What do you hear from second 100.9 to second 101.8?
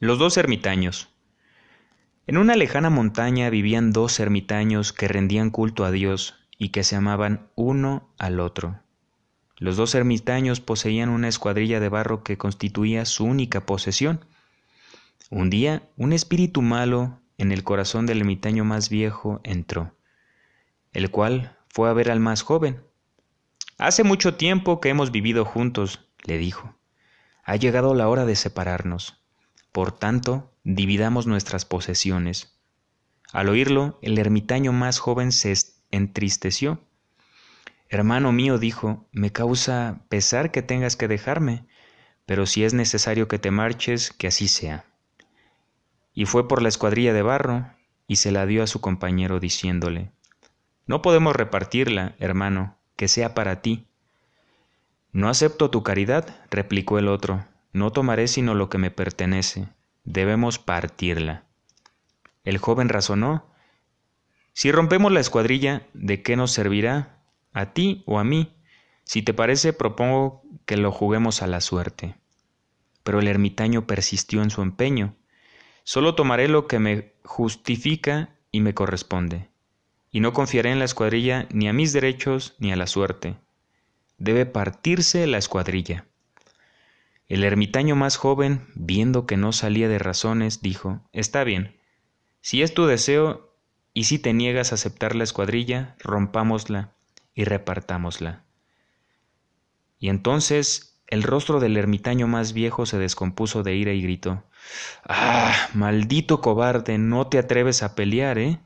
el rostro del